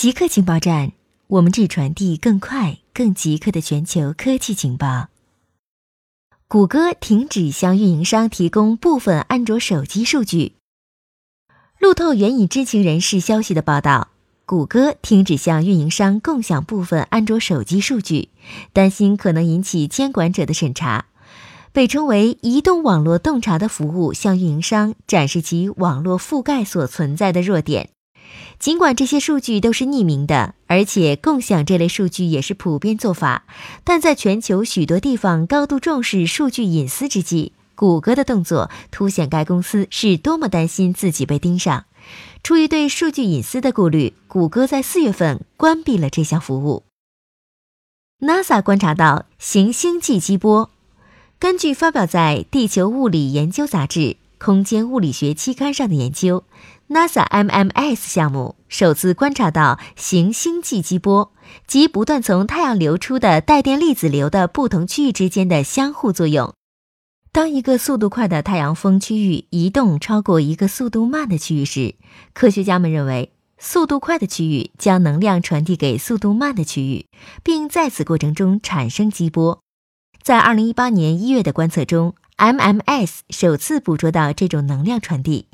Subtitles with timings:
[0.00, 0.92] 极客情报站，
[1.26, 5.08] 我们只传递更快、更极客的全球科技情报。
[6.46, 10.52] 谷歌停止向运营商提供部分安卓手机数据。
[11.80, 14.10] 路透援引知情人士消息的报道，
[14.46, 18.28] 谷歌停止向运营商共享部分安卓手机数据，
[18.72, 21.06] 担心可能引起监管者的审查。
[21.72, 27.90] 被称为移动网络洞察的服务，向运营商展示其网络覆盖所存在的弱点。
[28.58, 33.44] 尽管这些数据都是匿名的，而且共享这类数据也是普遍做法，
[33.84, 41.84] 但在全球许多地方高度重视数据隐私之际，谷歌的动作凸显该公司是多么担心自己被盯上。
[42.42, 46.82] 出于对数据隐私的顾虑，谷歌在四月份关闭了这项服务。
[48.20, 50.70] NASA 观察到行星际激波，
[51.38, 54.00] 根据发表在《地球物理研究杂志》
[54.38, 56.44] 空间物理学期刊上的研究。
[56.88, 61.32] NASA MMS 项目首次观察到行星际激波，
[61.66, 66.54] 即不断从太阳流出的带电粒子流的不同区域之间的相互作用。
[67.30, 71.96] 当一个速度快的太阳风区域移动超过一个速度慢的区域时，
[72.32, 77.04] 科学家们认为速度快的区域将能量传递给速度慢的区域，
[77.42, 79.60] 并在此过程中产生激波。
[80.22, 85.48] 在2018年1月的观测中，MMS 首次捕捉到这种能量传递。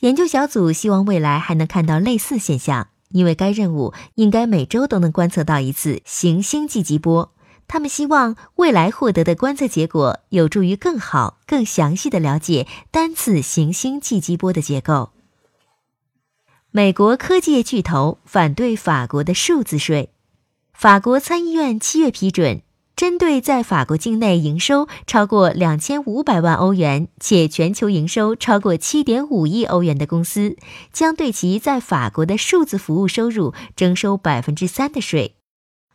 [0.00, 7.32] 研究小组希望未来还能看到类似现象，因为该任务应该每周都能观测到一次行星际激波。
[7.68, 15.10] 他们希望未来获得的观测结果有助于更好、更详细的了解单次行星际激波的结构。
[16.70, 20.10] 美国科技业巨头反对法国的数字税，
[20.72, 22.62] 法国参议院七月批准。
[22.94, 30.56] 针对在法国境内营收超过两千五百万欧元且全球营收超过七点五亿欧元的公司，
[30.92, 35.34] 将对其在法国的数字服务收入征收百分之三的税。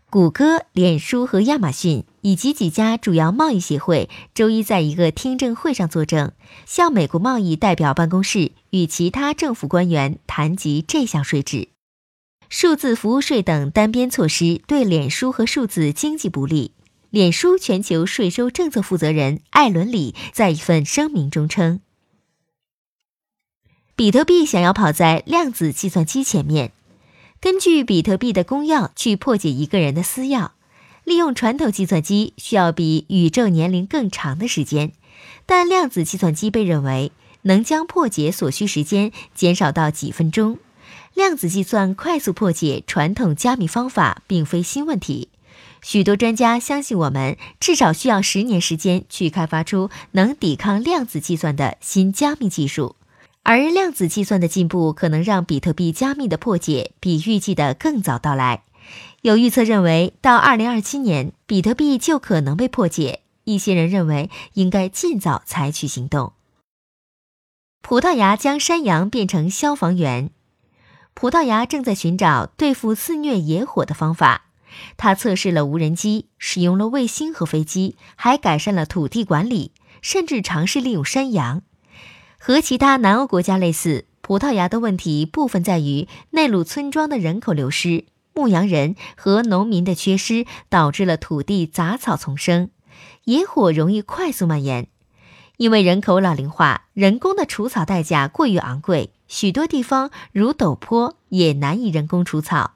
[0.09, 6.31] 谷歌、脸书和亚马逊以及几家主要贸易协会周一在一个听证会上作证，
[6.65, 11.69] 向美国贸易代表办公室与其他政府官员谈及这项税制。
[12.49, 16.71] 数字服务税等单边措施对脸书和数字经济不利。
[17.17, 21.79] 脸书全球税收政策负责人艾伦里在一份声明中称
[23.97, 26.71] ：“比特币想要跑在量子计算机前面，
[27.41, 30.51] 根据比特币的公钥去破解一个人的私钥，
[31.03, 34.91] 利用传统计算机需要比宇宙年龄更长的时间，
[35.47, 37.11] 但量子计算机被认为
[37.41, 40.59] 能将破解所需时间减少到几分钟。
[41.15, 45.29] 量子计算快速破解传统加密方法并非新问题。”
[45.81, 52.95] 许多专家相信，我们至少需要十年时间去开发出能抵抗量子计算的新加密技术，
[53.43, 58.63] 而量子计算的进步可能让比特币加密的破解比预计的更早到来。
[59.21, 63.21] 有预测认为，到二零二七年，比特币就可能被破解。
[63.43, 66.33] 一些人认为，应该尽早采取行动。
[67.81, 70.31] 葡萄牙将山羊变成消防员，
[71.13, 74.46] 葡萄牙正在寻找对付肆虐野火的方法。
[74.97, 79.71] 他测试了无人机，使用了卫星和飞机，还改善了土地管理，
[80.01, 81.61] 甚至尝试利用山羊。
[82.39, 92.69] 和其他南欧国家类似，葡萄牙的问题部分在于内陆村庄的人口流失、牧羊人和农民的缺失，导致了土地杂草丛生，
[93.23, 94.87] 野火容易快速蔓延。
[95.57, 102.75] 因为人口老龄化，人工的除草代价过于昂贵，许多地方如陡坡也难以人工除草。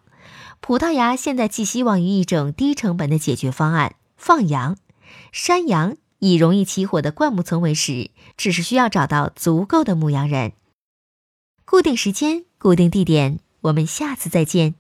[0.61, 4.77] 葡萄牙现在寄希望于一种低成本的解决方案——放羊。
[5.31, 10.53] 山羊以容易起火的灌木丛为食，只是需要找到足够的牧羊人。
[11.65, 14.75] 固定时间，固定地点，我们下次再见。